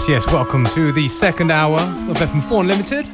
Yes, 0.00 0.08
yes, 0.08 0.32
welcome 0.32 0.64
to 0.64 0.92
the 0.92 1.08
second 1.08 1.50
hour 1.50 1.78
of 1.78 2.16
FM4 2.16 2.60
Unlimited. 2.60 3.04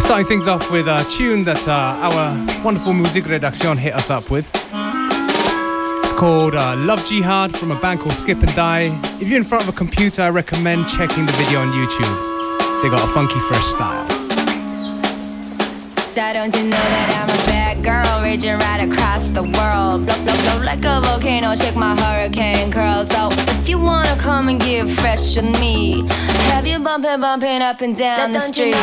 Starting 0.00 0.26
things 0.26 0.48
off 0.48 0.72
with 0.72 0.88
a 0.88 1.04
tune 1.08 1.44
that 1.44 1.68
uh, 1.68 1.94
our 2.02 2.64
wonderful 2.64 2.94
music 2.94 3.26
redaction 3.26 3.78
hit 3.78 3.94
us 3.94 4.10
up 4.10 4.32
with. 4.32 4.50
It's 6.02 6.12
called 6.14 6.56
uh, 6.56 6.74
Love 6.80 7.06
Jihad 7.06 7.56
from 7.56 7.70
a 7.70 7.78
band 7.78 8.00
called 8.00 8.16
Skip 8.16 8.40
and 8.40 8.52
Die. 8.56 9.00
If 9.20 9.28
you're 9.28 9.38
in 9.38 9.44
front 9.44 9.62
of 9.62 9.68
a 9.68 9.76
computer, 9.76 10.22
I 10.22 10.30
recommend 10.30 10.88
checking 10.88 11.26
the 11.26 11.32
video 11.34 11.60
on 11.60 11.68
YouTube. 11.68 12.82
They 12.82 12.88
got 12.88 13.08
a 13.08 13.12
funky 13.12 13.38
fresh 13.38 13.64
style. 13.64 14.04
Don't 17.84 17.92
you 17.92 18.00
know 18.00 18.02
that 18.02 18.16
I'm 18.16 18.22
a 18.22 18.22
bad 18.22 18.22
girl, 18.22 18.22
raging 18.22 18.58
right 18.58 18.80
across 18.80 19.30
the 19.30 19.42
world? 19.42 20.06
Blow, 20.06 20.24
blow, 20.24 20.34
blow 20.42 20.64
like 20.64 20.84
a 20.84 21.00
volcano, 21.00 21.54
shake 21.54 21.76
my 21.76 21.94
hurricane 22.00 22.72
curls. 22.72 23.08
So 23.10 23.28
if 23.60 23.68
you 23.68 23.78
wanna 23.78 24.16
come 24.16 24.48
and 24.48 24.60
get 24.60 24.88
fresh 24.88 25.36
with 25.36 25.60
me, 25.60 26.06
have 26.50 26.66
you 26.66 26.78
bumping, 26.78 27.20
bumping 27.20 27.62
up 27.62 27.80
and 27.82 27.96
down 27.96 28.32
the 28.32 28.40
street? 28.40 28.74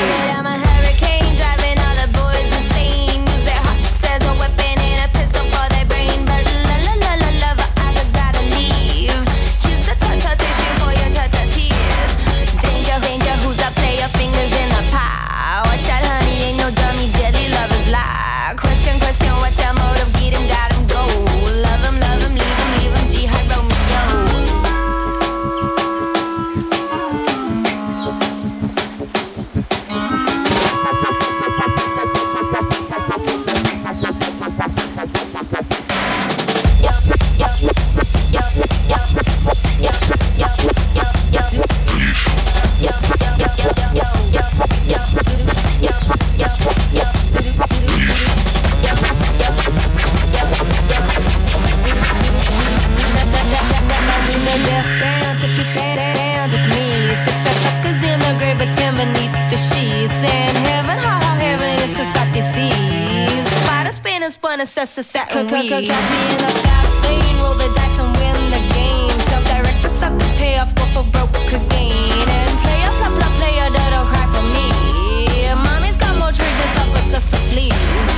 Spider 64.32 64.54
spin 64.56 64.60
and 64.62 64.70
spun 64.70 64.98
and 64.98 64.98
a 64.98 65.04
satin 65.04 65.48
weave. 65.52 65.70
Catch 65.70 66.12
me 66.12 66.22
in 66.32 66.38
the 66.38 66.54
fast 66.64 67.04
lane, 67.04 67.38
roll 67.44 67.54
the 67.54 67.68
dice 67.76 68.00
and 68.00 68.16
win 68.16 68.52
the 68.52 68.62
game. 68.74 69.20
Self-directed 69.28 69.92
suckers 69.92 70.32
pay 70.34 70.58
off, 70.58 70.74
go 70.74 70.84
for 70.94 71.04
broke 71.12 71.34
gain. 71.70 72.30
And 72.30 72.52
play, 72.64 72.80
play, 72.88 73.32
player, 73.40 73.70
that 73.70 73.90
don't 73.92 74.08
cry 74.08 74.26
for 74.32 74.44
me. 74.56 75.52
Mommy's 75.54 75.98
got 75.98 76.16
more 76.18 76.32
treatments 76.32 76.80
up 76.80 76.96
her 76.96 77.04
sister 77.12 77.38
sleeve. 77.50 78.11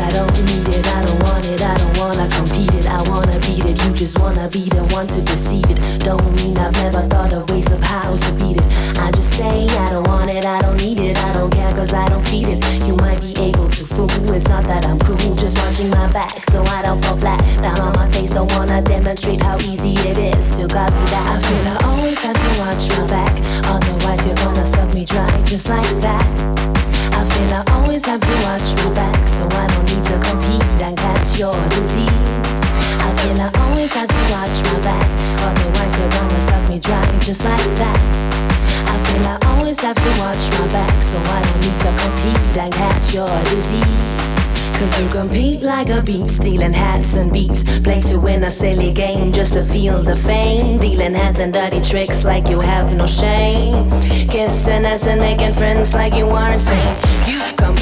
I 0.00 0.10
don't 0.10 0.44
need 0.44 0.68
it, 0.68 0.86
I 0.86 1.02
don't 1.02 1.22
want 1.24 1.44
it, 1.46 1.60
I 1.62 1.76
don't 1.76 1.98
wanna 1.98 2.28
compete 2.28 2.72
it. 2.74 2.86
I 2.86 3.02
wanna 3.10 3.38
beat 3.40 3.64
it. 3.64 3.82
You 3.84 3.92
just 3.92 4.18
wanna 4.18 4.48
be 4.48 4.68
the 4.68 4.84
one 4.94 5.06
to 5.08 5.20
deceive 5.22 5.68
it. 5.70 5.78
Don't 6.00 6.24
mean 6.36 6.56
I've 6.56 6.72
never 6.74 7.02
thought 7.02 7.32
of 7.32 7.50
ways 7.50 7.72
of 7.72 7.82
how 7.82 8.14
to 8.14 8.32
beat 8.34 8.56
it. 8.56 8.68
I 8.98 9.10
just 9.10 9.36
say 9.36 9.66
I 9.66 9.90
don't 9.90 10.06
want 10.06 10.30
it, 10.30 10.44
I 10.44 10.60
don't 10.62 10.76
need 10.76 10.98
it, 10.98 11.16
I 11.18 11.32
don't 11.32 11.50
care 11.50 11.72
cause 11.72 11.92
I 11.92 12.08
don't 12.08 12.24
feed 12.26 12.48
it. 12.48 12.58
You 12.86 12.96
might 12.96 13.20
be 13.20 13.32
able 13.40 13.68
to 13.68 13.84
fool. 13.84 14.08
It's 14.32 14.48
not 14.48 14.64
that 14.64 14.86
I'm 14.86 14.98
cruel, 14.98 15.34
just 15.34 15.58
watching 15.58 15.90
my 15.90 16.10
back 16.12 16.32
so 16.52 16.62
I 16.62 16.82
don't 16.82 17.04
fall 17.04 17.16
flat. 17.16 17.40
Down 17.62 17.80
on 17.80 17.92
my 17.94 18.10
face, 18.12 18.30
don't 18.30 18.50
wanna 18.52 18.82
demonstrate 18.82 19.42
how 19.42 19.56
easy 19.58 19.94
it 20.08 20.18
is 20.18 20.48
to 20.58 20.68
copy 20.68 21.04
that. 21.12 21.26
I 21.26 21.36
feel 21.46 21.64
I 21.74 21.76
always 21.90 22.18
have 22.20 22.36
to 22.36 22.50
watch 22.60 22.88
my 22.96 23.06
back, 23.06 23.34
otherwise 23.66 24.26
you're 24.26 24.36
gonna 24.36 24.64
suck 24.64 24.92
me 24.94 25.04
dry 25.04 25.42
just 25.44 25.68
like 25.68 25.90
that. 26.00 26.37
Your 31.38 31.54
disease. 31.70 32.60
I 32.98 33.14
feel 33.22 33.40
I 33.40 33.50
always 33.62 33.92
have 33.92 34.08
to 34.08 34.22
watch 34.34 34.58
my 34.66 34.80
back, 34.82 35.06
otherwise 35.46 35.96
you're 35.98 36.10
gonna 36.10 36.40
suck 36.40 36.68
me 36.68 36.80
dry 36.80 37.18
just 37.20 37.44
like 37.44 37.70
that. 37.78 37.98
I 38.90 38.98
feel 39.06 39.24
I 39.24 39.38
always 39.54 39.78
have 39.80 39.94
to 39.94 40.10
watch 40.18 40.50
my 40.58 40.66
back, 40.72 41.00
so 41.00 41.16
I 41.16 41.40
don't 41.42 41.60
need 41.62 41.78
to 41.78 41.90
compete 42.02 42.56
and 42.58 42.72
catch 42.74 43.14
your 43.14 43.30
disease. 43.54 44.28
Cause 44.78 45.02
you 45.02 45.08
compete 45.08 45.62
like 45.62 45.88
a 45.88 46.02
beast, 46.02 46.36
stealing 46.36 46.72
hats 46.72 47.16
and 47.16 47.32
beats. 47.32 47.64
Play 47.80 48.00
to 48.00 48.20
win 48.20 48.44
a 48.44 48.50
silly 48.50 48.92
game 48.92 49.32
just 49.32 49.54
to 49.54 49.62
feel 49.64 50.02
the 50.02 50.14
fame. 50.14 50.78
Dealing 50.78 51.14
hands 51.14 51.40
and 51.40 51.52
dirty 51.52 51.80
tricks 51.80 52.24
like 52.24 52.48
you 52.48 52.60
have 52.60 52.94
no 52.96 53.06
shame. 53.06 53.90
Kissing 54.28 54.84
ass 54.84 55.08
and 55.08 55.20
making 55.20 55.52
friends 55.52 55.94
like 55.94 56.14
you 56.14 56.26
are 56.28 56.52
insane. 56.52 56.96
You 57.02 57.17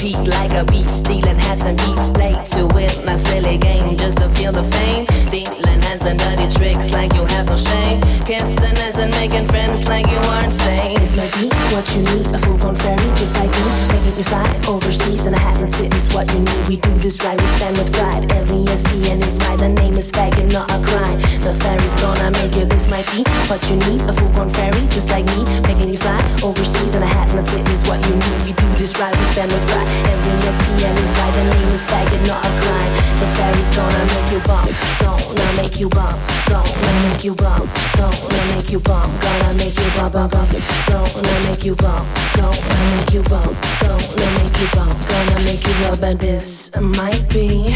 compete 0.06 0.35
like 0.35 0.53
a 0.53 0.64
beast, 0.64 1.00
stealing 1.00 1.38
hats 1.38 1.64
and 1.64 1.76
beats. 1.79 2.11
Play 2.11 2.35
to 2.55 2.67
win 2.75 3.08
a 3.08 3.19
silly 3.19 3.58
game 3.58 3.97
just 3.97 4.19
to 4.19 4.29
feel 4.31 4.53
the 4.53 4.62
fame. 4.62 5.06
Dealing 5.31 5.82
hands 5.82 6.06
and 6.06 6.19
dirty 6.19 6.49
tricks 6.49 6.93
like 6.93 7.12
you 7.14 7.25
have 7.25 7.47
no 7.47 7.56
shame. 7.56 8.00
Kissing 8.25 8.76
ass 8.87 8.99
and 8.99 9.11
making 9.12 9.47
friends 9.47 9.88
like 9.88 10.06
you 10.06 10.19
are 10.19 10.43
insane. 10.44 10.99
This 10.99 11.17
might 11.17 11.32
be 11.35 11.49
what 11.75 11.87
you 11.97 12.03
need, 12.03 12.26
a 12.35 12.38
full 12.38 12.58
contrary 12.58 13.08
just 13.17 13.35
like 13.37 13.50
me. 13.50 13.67
Making 13.93 14.17
you 14.19 14.25
fly 14.25 14.47
overseas 14.69 15.26
and 15.26 15.35
a 15.35 15.38
hat 15.38 15.58
and 15.61 15.94
is 15.94 16.12
what 16.14 16.31
you 16.32 16.41
need. 16.41 16.69
We 16.69 16.76
do 16.76 16.93
this 16.99 17.23
right, 17.25 17.41
we 17.41 17.47
stand 17.59 17.76
with 17.79 17.93
pride. 17.93 18.31
L-E-S-B-N 18.31 19.23
is 19.23 19.38
right, 19.43 19.59
the 19.59 19.69
name 19.69 19.94
is 19.94 20.12
faggot, 20.12 20.52
not 20.52 20.70
a 20.70 20.79
crime. 20.87 21.19
The 21.43 21.52
fairy's 21.62 21.97
gonna 22.00 22.31
make 22.31 22.55
you, 22.55 22.67
this 22.67 22.91
might 22.91 23.06
be 23.11 23.23
what 23.50 23.62
you 23.70 23.76
need, 23.88 24.02
a 24.02 24.12
full 24.12 24.31
grown 24.35 24.49
fairy 24.49 24.82
just 24.91 25.11
like 25.11 25.26
me. 25.35 25.43
Making 25.67 25.91
you 25.93 25.99
fly 25.99 26.20
overseas 26.43 26.94
and 26.94 27.05
a 27.05 27.06
hat 27.06 27.31
and 27.31 27.69
is 27.69 27.82
what 27.88 27.99
you 28.06 28.14
need. 28.14 28.38
We 28.47 28.52
do 28.52 28.67
this 28.79 28.99
right, 28.99 29.14
we 29.17 29.25
stand 29.35 29.50
with 29.50 29.67
pride. 29.69 29.96
And 30.11 30.19
the 30.25 30.33
ESPN 30.47 30.97
is 31.01 31.13
right, 31.17 31.33
the 31.35 31.45
name 31.55 31.71
is 31.73 31.87
faggot, 31.87 32.23
not 32.27 32.45
a 32.45 32.53
crime. 32.61 32.93
The 33.21 33.27
fairy's 33.37 33.71
gonna 33.75 34.05
make 34.13 34.29
you 34.33 34.41
bump, 34.47 34.71
gonna 35.01 35.63
make 35.63 35.81
you 35.81 35.89
bump 35.89 36.19
Gonna 36.47 37.09
make 37.09 37.25
you 37.25 37.35
bump, 37.35 37.65
gonna 37.97 38.55
make 38.55 38.71
you 38.71 38.79
bump 38.79 39.21
Gonna 39.23 39.55
make 39.55 39.79
you 39.79 39.91
bump, 39.97 40.13
bump, 40.13 40.33
bump. 40.33 40.51
Gonna 40.87 41.49
make 41.49 41.65
you 41.65 41.75
bump, 41.75 42.07
gonna 42.37 42.97
make 42.97 43.13
you 43.13 43.23
bump 43.23 43.57
Gonna 43.81 44.39
make 44.39 44.61
you 44.61 44.69
bump, 44.77 45.09
gonna 45.09 45.45
make 45.45 45.67
you 45.67 45.75
rub 45.85 46.03
And 46.03 46.21
this 46.21 46.77
might 46.77 47.29
be 47.31 47.75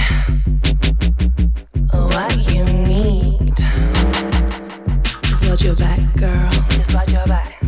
what 1.93 2.37
you 2.53 2.65
need. 2.65 3.57
Just 5.31 5.49
watch 5.49 5.63
your 5.63 5.77
back, 5.77 6.01
girl. 6.17 6.51
Just 6.71 6.95
watch 6.95 7.13
your 7.13 7.27
back. 7.27 7.61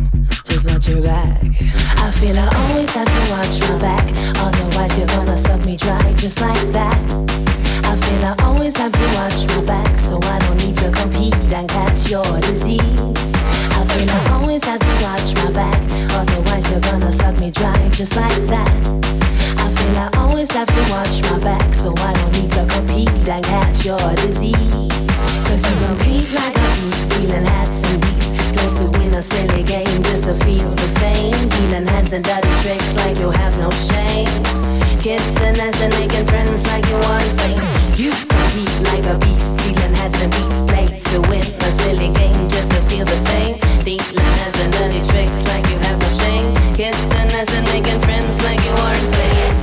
Just 0.45 0.69
watch 0.69 0.87
your 0.87 1.01
back. 1.01 1.43
I 1.97 2.11
feel 2.11 2.37
I 2.37 2.47
always 2.69 2.89
have 2.93 3.07
to 3.07 3.31
watch 3.31 3.59
your 3.67 3.79
back 3.79 4.02
just 6.23 6.39
like 6.39 6.71
that. 6.71 6.95
I 7.83 7.97
feel 7.99 8.23
I 8.23 8.33
always 8.47 8.77
have 8.77 8.93
to 8.93 9.07
watch 9.19 9.45
my 9.49 9.61
back, 9.65 9.93
so 9.93 10.17
I 10.23 10.39
don't 10.39 10.55
need 10.55 10.77
to 10.77 10.89
compete 10.89 11.35
and 11.51 11.67
catch 11.67 12.09
your 12.09 12.23
disease. 12.39 13.33
I 13.75 13.83
feel 13.91 14.09
I 14.09 14.39
always 14.39 14.63
have 14.63 14.79
to 14.79 14.95
watch 15.03 15.35
my 15.35 15.51
back, 15.51 15.75
otherwise 16.15 16.71
you're 16.71 16.79
gonna 16.79 17.11
suck 17.11 17.37
me 17.41 17.51
dry 17.51 17.89
just 17.89 18.15
like 18.15 18.39
that. 18.47 18.71
I 19.59 19.67
feel 19.75 19.97
I 19.99 20.09
always 20.15 20.49
have 20.51 20.69
to 20.69 20.83
watch 20.95 21.21
my 21.23 21.39
back, 21.39 21.73
so 21.73 21.93
I 21.97 22.13
don't 22.13 22.31
need 22.39 22.51
to 22.51 22.65
compete 22.71 23.27
and 23.27 23.43
catch 23.43 23.83
your 23.83 23.99
disease. 24.23 24.55
Cause 25.43 25.61
you 25.67 25.75
compete 25.87 26.31
like 26.31 26.55
a 26.55 26.69
beast, 26.79 27.11
stealing 27.11 27.43
hats 27.43 27.82
silly 29.23 29.63
game 29.63 30.03
just 30.03 30.25
to 30.25 30.33
feel 30.43 30.69
the 30.69 30.87
fame. 30.99 31.31
Dealing 31.49 31.87
hands 31.87 32.11
and 32.11 32.23
dirty 32.25 32.49
tricks 32.61 32.97
like 32.97 33.17
you 33.17 33.31
have 33.31 33.57
no 33.57 33.69
shame. 33.71 34.27
Kissing 34.99 35.55
as 35.63 35.79
and 35.81 35.93
making 35.95 36.25
friends 36.25 36.67
like 36.67 36.85
you 36.89 36.97
are 36.97 37.21
insane. 37.23 37.61
You 37.95 38.11
compete 38.11 38.77
like 38.91 39.05
a 39.07 39.17
beast, 39.23 39.57
stealing 39.57 39.93
heads 39.95 40.19
and 40.21 40.31
beats, 40.31 40.61
play 40.61 40.87
to 40.87 41.21
win 41.29 41.45
a 41.63 41.71
silly 41.71 42.09
game 42.11 42.49
just 42.49 42.71
to 42.71 42.81
feel 42.91 43.05
the 43.05 43.19
fame. 43.31 43.55
Dealing 43.87 44.33
hands 44.43 44.59
and 44.59 44.73
dirty 44.73 45.01
tricks 45.07 45.47
like 45.47 45.65
you 45.71 45.77
have 45.79 45.97
no 46.03 46.09
shame. 46.09 46.53
Kissing 46.75 47.31
as 47.39 47.47
and 47.55 47.65
making 47.71 47.99
friends 48.01 48.43
like 48.43 48.59
you 48.65 48.71
are 48.71 48.93
insane. 48.93 49.53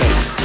shakes. 0.00 0.37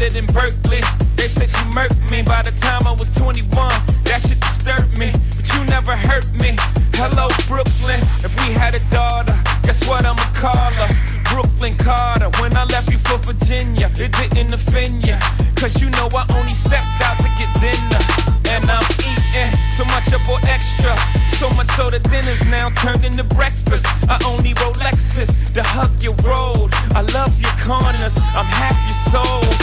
better 0.00 0.14
than 0.14 0.26
Berkeley. 0.32 0.80
They 1.16 1.28
said 1.28 1.48
you 1.48 1.66
murked 1.76 2.10
me 2.10 2.22
by 2.22 2.42
the 2.42 2.52
time 2.52 2.86
I 2.86 2.92
was 2.92 3.08
21. 3.16 3.44
That 4.08 4.20
shit 4.24 4.40
disturbed 4.40 4.96
me, 4.98 5.12
but 5.36 5.44
you 5.52 5.64
never 5.66 5.94
hurt 5.96 6.26
me. 6.40 6.56
Hello, 6.96 7.28
Brooklyn. 7.46 8.00
If 8.24 8.32
we 8.40 8.52
had 8.52 8.74
a 8.74 8.82
daughter, 8.90 9.36
guess 9.62 9.86
what 9.86 10.04
I'ma 10.04 10.24
call 10.32 10.72
her? 10.72 10.88
Brooklyn 11.28 11.76
Carter. 11.76 12.30
When 12.40 12.56
I 12.56 12.64
left 12.64 12.90
you 12.90 12.98
for 12.98 13.18
Virginia, 13.18 13.90
it 13.96 14.12
didn't 14.16 14.52
offend 14.52 15.04
ya. 15.04 15.18
Cause 15.56 15.76
you 15.80 15.90
know 15.90 16.08
I 16.16 16.24
only 16.32 16.56
stepped 16.56 16.88
out 17.04 17.18
to 17.20 17.28
get 17.36 17.52
dinner. 17.60 18.00
And 18.48 18.64
I'm 18.66 18.84
eating 19.04 19.52
so 19.76 19.84
much 19.92 20.08
up 20.16 20.24
or 20.28 20.40
extra. 20.48 20.96
So 21.36 21.48
much 21.56 21.68
so 21.76 21.88
the 21.88 22.00
dinner's 22.08 22.44
now 22.46 22.70
turned 22.70 23.04
into 23.04 23.24
breakfast. 23.36 23.86
I 24.08 24.16
only 24.26 24.52
Rolexes 24.64 25.52
to 25.54 25.62
hug 25.62 25.92
your 26.02 26.16
road. 26.24 26.72
I 26.96 27.02
love 27.12 27.32
your 27.40 27.52
corners, 27.60 28.16
I'm 28.32 28.48
half 28.48 28.76
your 28.88 29.00
soul. 29.12 29.59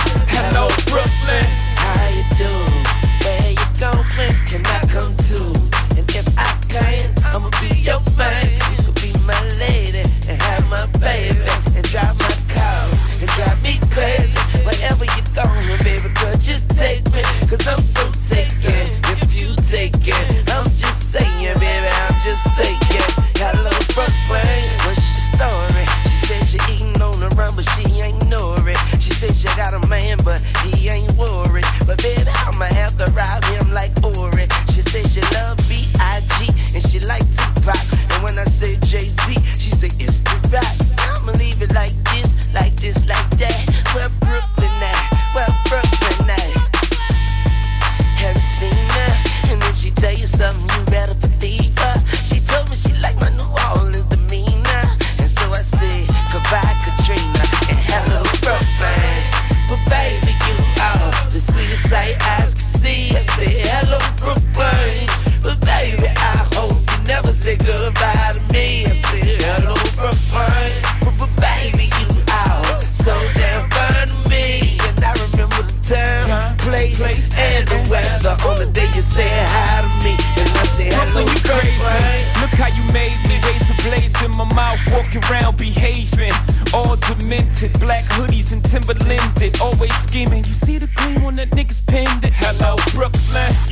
around 85.29 85.57
behaving 85.57 86.33
all 86.73 86.95
demented. 86.95 87.71
Black 87.79 88.03
hoodies 88.05 88.51
and 88.51 88.63
Timberlanded, 88.63 89.59
always 89.61 89.93
scheming. 89.95 90.43
You 90.43 90.53
see 90.53 90.77
the 90.77 90.87
gleam 90.95 91.25
on 91.25 91.35
that 91.37 91.49
nigga's 91.49 91.81
pendant. 91.81 92.33
Hello, 92.35 92.75
Brooklyn. 92.93 93.66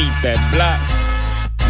beat 0.00 0.22
that 0.22 0.40
block. 0.56 0.80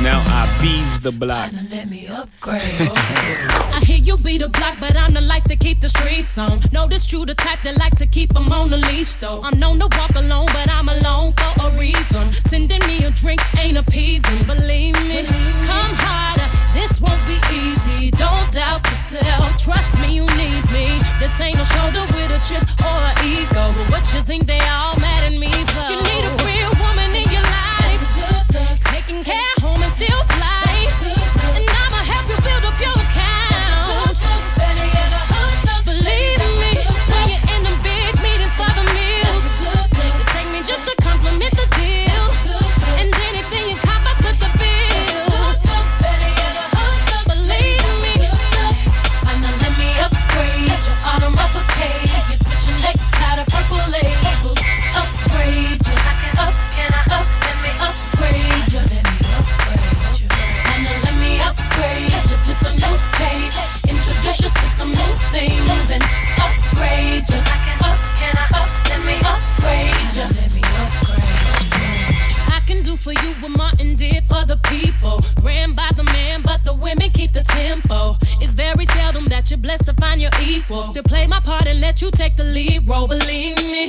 Now 0.06 0.22
I 0.40 0.46
bees 0.62 1.00
the 1.00 1.10
block. 1.10 1.50
Let 1.68 1.90
me 1.90 2.06
upgrade. 2.06 2.62
I 3.76 3.80
hear 3.84 3.98
you 3.98 4.16
beat 4.16 4.38
the 4.38 4.48
block, 4.48 4.76
but 4.78 4.96
I'm 4.96 5.12
the 5.12 5.20
life 5.20 5.42
to 5.44 5.56
keep 5.56 5.80
the 5.80 5.88
streets 5.88 6.38
on. 6.38 6.60
Know 6.70 6.86
this 6.86 7.06
true, 7.06 7.24
the 7.26 7.34
type 7.34 7.60
that 7.64 7.76
like 7.76 7.96
to 7.96 8.06
keep 8.06 8.32
them 8.32 8.52
on 8.52 8.70
the 8.70 8.76
leash, 8.76 9.14
though. 9.14 9.40
I'm 9.42 9.58
known 9.58 9.80
to 9.80 9.88
walk 9.98 10.14
alone, 10.14 10.46
but 10.54 10.70
I'm 10.70 10.88
alone 10.88 11.34
for 11.38 11.66
a 11.66 11.70
reason. 11.76 12.32
Sending 12.46 12.82
me 12.86 13.02
a 13.02 13.10
drink 13.10 13.40
ain't 13.58 13.78
appeasing. 13.78 14.40
Believe 14.46 14.94
me, 15.10 15.26
come 15.66 15.92
harder. 16.04 16.48
This 16.72 17.00
won't 17.00 17.22
be 17.26 17.36
easy. 17.50 18.12
Don't 18.12 18.46
doubt 18.52 18.86
yourself. 18.86 19.58
Trust 19.58 19.90
me, 20.02 20.14
you 20.14 20.26
need 20.38 20.62
me. 20.70 20.86
This 21.18 21.34
ain't 21.40 21.58
a 21.58 21.66
shoulder 21.74 22.06
with 22.14 22.30
a 22.30 22.40
chip 22.46 22.62
or 22.78 22.98
an 23.10 23.16
ego. 23.26 23.64
But 23.74 23.86
what 23.90 24.04
you 24.14 24.22
think 24.22 24.46
they 24.46 24.62
all 24.70 24.94
mad 25.02 25.24
at 25.26 25.34
me 25.34 25.50
for? 25.74 25.86
You 25.90 25.98
need 25.98 26.24
a 26.30 26.39
care. 29.24 29.59
keep 77.20 77.32
the 77.32 77.42
tempo. 77.42 78.16
It's 78.40 78.54
very 78.54 78.86
seldom 78.96 79.26
that 79.26 79.50
you're 79.50 79.64
blessed 79.66 79.84
to 79.86 79.94
find 79.94 80.20
your 80.20 80.30
equal. 80.40 80.82
Still 80.82 81.02
play 81.02 81.26
my 81.26 81.40
part 81.40 81.66
and 81.66 81.78
let 81.80 82.00
you 82.00 82.10
take 82.10 82.34
the 82.36 82.44
lead 82.44 82.88
role. 82.88 83.06
Believe 83.06 83.56
me, 83.56 83.88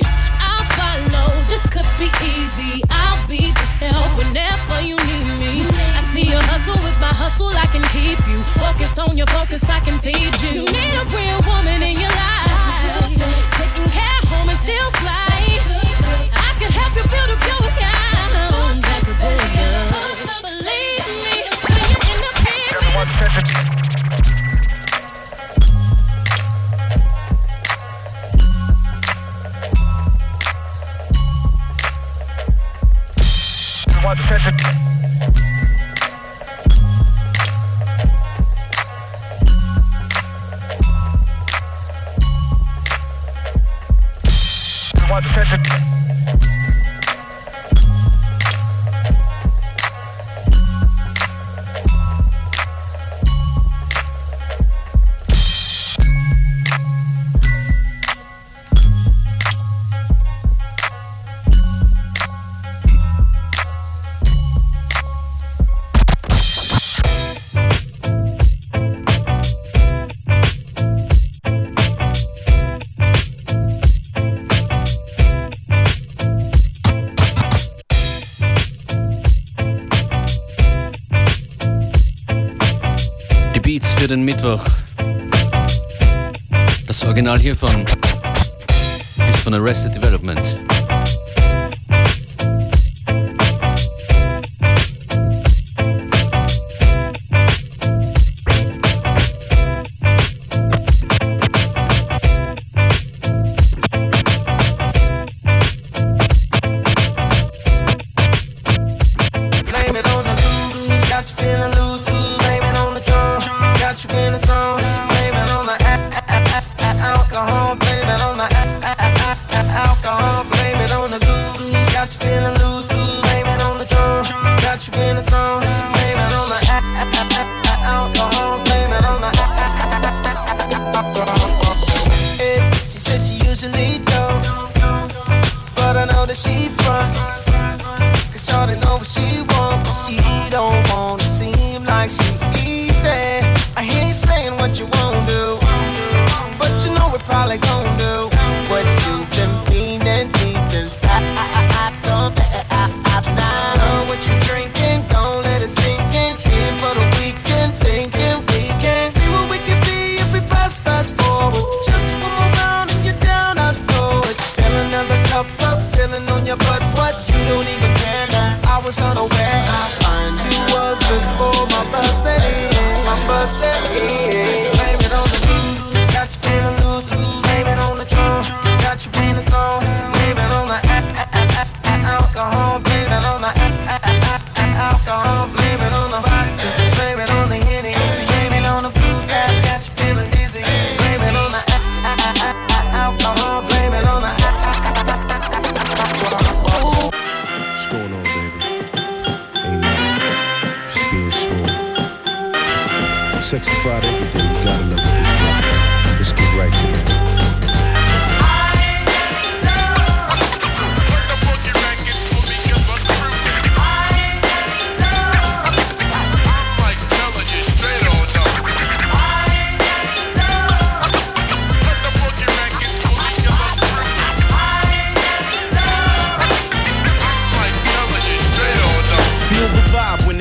I'll 0.50 0.66
follow. 0.76 1.28
This 1.48 1.64
could 1.72 1.88
be 1.96 2.08
easy. 2.34 2.84
I'll 2.90 3.26
be 3.26 3.42
the 3.80 3.88
help 3.88 4.12
whenever 4.20 4.78
you 4.84 4.96
need 5.10 5.28
me. 5.42 5.54
I 5.98 6.00
see 6.12 6.26
your 6.34 6.44
hustle 6.52 6.80
with 6.84 6.98
my 7.00 7.14
hustle, 7.22 7.52
I 7.64 7.66
can 7.72 7.84
keep 7.96 8.20
you. 8.28 8.38
Focused 8.60 8.98
on 8.98 9.16
your 9.16 9.28
focus, 9.28 9.62
I 9.64 9.80
can 9.80 9.98
feed 10.04 10.34
you. 10.44 10.52
You 10.60 10.64
need 10.76 10.94
a 11.00 11.04
real 11.16 11.40
woman 11.48 11.80
in 11.80 11.96
your 12.04 12.12
life. 12.12 13.16
Taking 13.56 13.88
care 13.96 14.20
home 14.28 14.48
and 14.52 14.60
still 14.60 14.90
fly. 15.00 15.40
I 16.48 16.50
can 16.60 16.70
help 16.70 16.92
you 16.98 17.04
build 17.08 17.30
a 17.32 17.38
beautiful 17.40 17.61
den 84.12 84.24
Mittwoch. 84.24 84.62
Das 86.86 87.02
Original 87.04 87.38
hiervon 87.38 87.86
ist 89.30 89.38
von 89.38 89.54
Arrested 89.54 89.94
Development. 89.94 90.71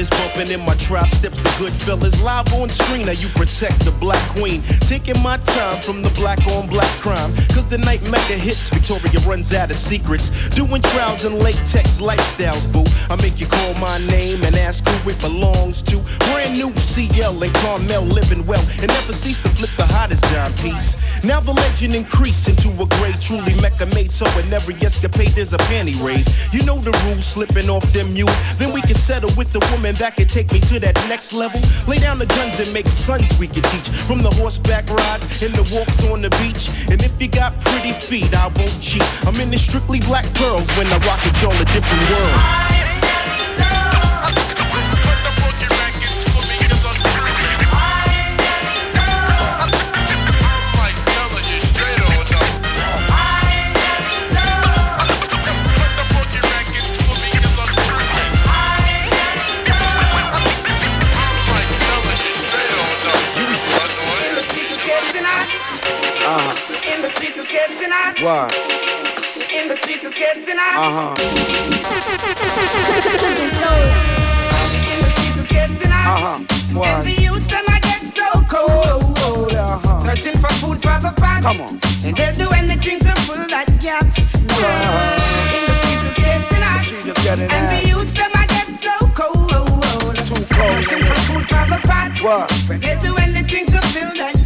Even 0.01 0.59
in 0.59 0.65
my 0.65 0.73
trap 0.73 1.11
steps, 1.11 1.37
the 1.37 1.53
good 1.59 1.75
fellas 1.75 2.23
live 2.23 2.51
on 2.55 2.69
screen. 2.69 3.05
Now 3.05 3.11
you 3.11 3.27
protect 3.29 3.85
the 3.85 3.91
black 3.91 4.27
queen. 4.29 4.63
Taking 4.89 5.21
my 5.21 5.37
time 5.37 5.79
from 5.81 6.01
the 6.01 6.09
black 6.17 6.39
on 6.57 6.67
black 6.67 6.89
crime. 6.97 7.31
Cause 7.53 7.67
the 7.67 7.77
night 7.77 8.01
mega 8.09 8.33
hits, 8.33 8.69
Victoria 8.69 9.19
runs 9.27 9.53
out 9.53 9.69
of 9.69 9.77
secrets. 9.77 10.31
Doing 10.49 10.81
trials 10.81 11.23
and 11.25 11.37
latex 11.37 12.01
lifestyles, 12.01 12.65
boo. 12.73 12.83
I 13.13 13.21
make 13.21 13.39
you 13.39 13.45
call 13.45 13.75
my 13.75 13.99
name 14.07 14.43
and 14.43 14.55
ask 14.55 14.87
who 14.87 15.09
it 15.11 15.19
belongs 15.19 15.83
to. 15.83 15.97
Brand 16.31 16.57
new 16.57 16.73
CL 16.75 17.43
and 17.43 17.53
Carmel 17.61 18.01
living 18.01 18.43
well. 18.47 18.65
And 18.81 18.87
never 18.87 19.13
cease 19.13 19.37
to 19.45 19.49
flip 19.49 19.69
the 19.77 19.85
hottest 19.85 20.23
dime 20.33 20.53
piece. 20.65 20.97
Now 21.23 21.41
the 21.41 21.53
legend 21.53 21.93
increase 21.93 22.47
into 22.47 22.69
a 22.81 22.87
great, 22.97 23.21
truly 23.21 23.53
mecca 23.61 23.85
made. 23.93 24.11
So 24.11 24.25
in 24.39 24.51
every 24.51 24.73
escapade, 24.81 25.35
there's 25.37 25.53
a 25.53 25.61
panty 25.69 25.93
raid. 26.01 26.27
You 26.51 26.65
know 26.65 26.79
the 26.79 26.97
rules, 27.05 27.25
slipping 27.25 27.69
off 27.69 27.85
them 27.93 28.11
mules. 28.13 28.41
Then 28.57 28.73
we 28.73 28.81
can 28.81 28.95
settle 28.95 29.29
with 29.37 29.53
the 29.53 29.59
woman 29.71 29.90
that 29.97 30.15
can 30.15 30.27
take 30.27 30.51
me 30.51 30.59
to 30.59 30.79
that 30.79 30.95
next 31.07 31.33
level. 31.33 31.61
Lay 31.87 31.97
down 31.97 32.19
the 32.19 32.25
guns 32.25 32.59
and 32.59 32.71
make 32.73 32.87
sons 32.87 33.37
we 33.39 33.47
can 33.47 33.63
teach. 33.63 33.89
From 33.89 34.21
the 34.21 34.29
horseback 34.29 34.89
rides 34.89 35.41
and 35.41 35.53
the 35.53 35.63
walks 35.75 36.07
on 36.09 36.21
the 36.21 36.29
beach. 36.41 36.69
And 36.89 37.01
if 37.01 37.19
you 37.21 37.27
got 37.27 37.59
pretty 37.61 37.91
feet, 37.91 38.33
I 38.35 38.47
won't 38.47 38.79
cheat. 38.81 39.03
I'm 39.25 39.39
in 39.39 39.49
the 39.49 39.57
strictly 39.57 39.99
black 39.99 40.25
girls 40.37 40.69
when 40.77 40.87
I 40.87 40.97
rock 41.07 41.19
it, 41.25 41.41
y'all 41.41 41.53
a 41.53 41.65
different 41.65 42.09
world. 42.09 42.90
Why? 67.91 67.97
Uh 67.97 68.47
huh. 68.47 68.47
In 69.51 69.67
the 69.67 69.75
streets 69.75 70.05
of 70.05 70.13
kids 70.13 70.47
tonight. 75.81 76.07
Uh 76.07 76.15
huh. 76.23 76.39
Why? 76.71 77.01
Searching 80.03 80.39
for 80.39 80.53
food 80.61 80.77
for 80.81 80.97
the 81.03 81.11
pot. 81.17 81.41
Come 81.43 81.59
on. 81.59 81.79
And 82.05 82.15
they'll 82.15 82.33
do 82.33 82.49
anything 82.55 82.99
to 82.99 83.13
fill 83.27 83.45
that 83.49 83.67
gap. 83.81 84.05
In 84.07 84.47
the 84.47 85.75
streets 85.83 86.05
it's 86.07 86.15
getting 86.21 86.63
hot. 86.63 86.79
street 86.79 87.07
is 87.07 87.23
getting 87.25 87.51
and 87.51 87.67
the 87.67 87.89
youth 87.89 88.13
them 88.15 88.31
I 88.33 88.47
get 88.47 88.67
so 88.79 88.95
cold. 89.11 90.15
Too 90.15 90.45
cold. 90.55 90.85
Searching 90.85 91.03
for 91.03 91.19
food 91.27 91.43
for 91.43 91.65
the 91.67 91.79
pot. 91.83 92.11
What? 92.23 92.47
They'll 92.79 92.99
do 93.01 93.17
anything 93.17 93.65
to 93.65 93.81
fill 93.91 94.13
that 94.15 94.40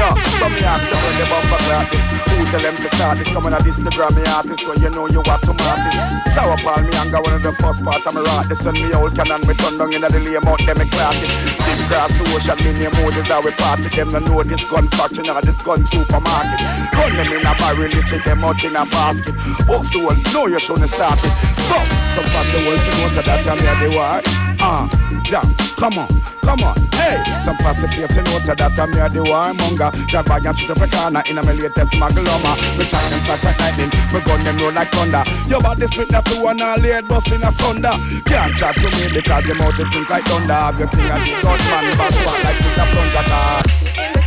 Yo, 0.00 0.16
so 0.40 0.48
me 0.48 0.64
ask 0.64 0.88
you 0.88 0.96
when 0.96 1.14
the 1.20 1.24
bumper 1.28 1.60
clock 1.68 1.84
this 1.92 2.00
Who 2.32 2.48
tell 2.48 2.64
them 2.64 2.76
to 2.80 2.88
start 2.96 3.20
this? 3.20 3.28
Coming 3.28 3.52
at 3.52 3.60
this 3.60 3.76
the 3.76 3.92
Grammy 3.92 4.24
artist 4.32 4.64
So 4.64 4.72
you 4.72 4.88
know 4.88 5.04
you 5.12 5.20
what 5.28 5.44
to 5.44 5.52
artist 5.52 6.00
Sour 6.32 6.56
Paul 6.64 6.88
me 6.88 6.92
anger 6.96 7.20
one 7.20 7.36
of 7.36 7.44
the 7.44 7.52
first 7.60 7.84
part 7.84 8.00
of 8.00 8.16
me 8.16 8.24
rock. 8.24 8.48
This 8.48 8.64
when 8.64 8.80
me 8.80 8.88
old 8.96 9.12
cannon 9.12 9.44
me 9.44 9.52
turn 9.60 9.76
down 9.76 9.92
in 9.92 10.00
the 10.00 10.08
lame 10.08 10.48
out 10.48 10.64
Them 10.64 10.80
me 10.80 10.88
clock 10.88 11.20
it. 11.20 11.28
Sim 11.28 11.80
cross 11.92 12.16
the 12.16 12.24
ocean 12.32 12.56
me 12.64 12.70
name 12.80 12.96
Moses 12.96 13.28
how 13.28 13.44
we 13.44 13.52
party. 13.60 13.92
Them 13.92 14.08
no 14.08 14.24
know 14.24 14.40
this 14.40 14.64
gun 14.64 14.88
factory 14.88 15.20
Now 15.20 15.44
this 15.44 15.60
gun 15.60 15.84
supermarket. 15.84 16.64
Gun 16.96 17.12
them 17.20 17.28
in 17.36 17.44
a 17.44 17.52
barrel 17.60 17.92
This 17.92 18.08
shit 18.08 18.24
them 18.24 18.40
out 18.40 18.64
in 18.64 18.80
a 18.80 18.88
basket. 18.88 19.36
Oh 19.68 19.84
soul, 19.84 20.16
know 20.32 20.48
you 20.48 20.56
shouldn't 20.56 20.88
start 20.88 21.20
it. 21.20 21.34
So, 21.68 21.76
some 22.16 22.24
fat 22.24 22.48
the 22.48 22.58
world 22.64 22.80
you 22.88 22.94
know 22.96 23.08
So 23.12 23.20
that 23.20 23.44
you 23.44 23.52
me 23.60 24.49
Ah, 24.62 24.84
yeah, 25.24 25.40
come 25.80 25.96
on, 25.96 26.08
come 26.44 26.60
on, 26.60 26.76
hey. 26.92 27.16
Some 27.42 27.56
fussy 27.64 27.88
face 27.88 28.16
you 28.16 28.22
know 28.28 28.38
that 28.44 28.60
I'm 28.60 28.92
here 28.92 29.08
the 29.08 29.24
warmonger. 29.24 29.88
Drive 30.06 30.26
by 30.26 30.36
and 30.36 30.58
shoot 30.58 30.70
up 30.70 30.84
a 30.84 30.86
corner 30.86 31.22
in 31.24 31.38
a 31.38 31.42
my 31.42 31.52
latest 31.52 31.96
smuggle 31.96 32.24
hummer 32.28 32.54
Me 32.76 32.84
shot 32.84 33.00
them 33.08 33.20
flash 33.24 33.44
like 33.44 33.58
lightning, 33.58 33.90
me 34.12 34.20
gun 34.20 34.44
them 34.44 34.58
roll 34.60 34.72
like 34.72 34.92
thunder. 34.92 35.24
Your 35.48 35.60
body 35.60 35.86
spit 35.88 36.08
that 36.10 36.24
two 36.26 36.44
and 36.44 36.60
all 36.60 36.76
laid 36.76 37.08
bust 37.08 37.32
in 37.32 37.42
a 37.42 37.50
thunder 37.50 37.96
Can't 38.28 38.52
chat 38.52 38.76
to 38.76 38.88
me 38.92 39.08
because 39.08 39.46
your 39.48 39.56
mouth 39.56 39.80
is 39.80 39.88
sink 39.92 40.10
like 40.10 40.24
thunder. 40.28 40.52
Have 40.52 40.78
your 40.78 40.88
king 40.92 41.08
and 41.08 41.24
the 41.24 41.34
gunman 41.40 41.84
back 41.96 42.14
one 42.20 42.40
like 42.44 42.60
a 42.60 42.84
plunger 42.92 44.19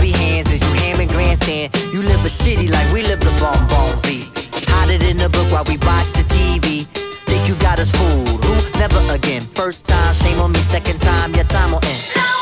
From 0.00 0.08
hands 0.08 0.48
as 0.48 0.60
you 0.60 0.72
ham 0.80 0.98
and 1.00 1.10
grandstand, 1.10 1.76
you 1.92 2.00
live 2.00 2.24
a 2.24 2.30
shitty 2.30 2.70
like 2.72 2.90
we 2.90 3.02
live 3.02 3.20
the 3.20 3.30
bomb 3.36 3.68
bomb 3.68 4.00
V. 4.00 4.24
Hide 4.72 5.02
in 5.02 5.18
the 5.18 5.28
book 5.28 5.52
while 5.52 5.64
we 5.68 5.76
watch 5.84 6.08
the 6.16 6.24
TV. 6.24 6.86
Think 7.28 7.46
you 7.46 7.54
got 7.56 7.78
us 7.78 7.90
fooled? 7.90 8.42
Who? 8.42 8.78
Never 8.78 9.00
again. 9.12 9.42
First 9.42 9.84
time, 9.84 10.14
shame 10.14 10.40
on 10.40 10.52
me. 10.52 10.60
Second 10.60 11.02
time, 11.02 11.34
your 11.34 11.44
time 11.44 11.72
will 11.72 11.84
end. 11.84 12.00
Cruel 12.14 12.39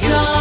you, 0.00 0.31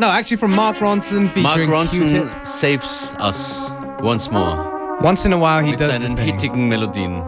No, 0.00 0.08
actually 0.08 0.38
from 0.38 0.52
Mark 0.52 0.78
Ronson 0.78 1.24
Mark 1.24 1.32
featuring 1.32 1.68
Ronson 1.68 2.08
Q-Tip. 2.08 2.46
saves 2.46 3.12
us 3.18 3.70
once 4.00 4.30
more. 4.30 4.96
Once 5.02 5.26
in 5.26 5.32
a 5.34 5.38
while 5.38 5.62
he 5.62 5.72
mit 5.72 5.78
does 5.78 5.92
seinen 5.92 6.16
hittigen 6.16 6.68
Melodien. 6.70 7.22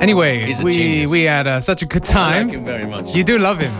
Anyway, 0.00 0.44
He's 0.46 0.62
we 0.62 1.06
we 1.06 1.24
had 1.24 1.48
uh, 1.48 1.58
such 1.58 1.82
a 1.82 1.86
good 1.86 2.08
I 2.08 2.12
time. 2.12 2.46
like 2.46 2.56
him 2.56 2.64
very 2.64 2.86
much. 2.86 3.16
You 3.16 3.24
do 3.24 3.38
love 3.38 3.58
him. 3.60 3.72